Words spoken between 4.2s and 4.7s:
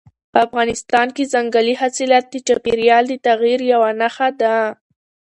ده.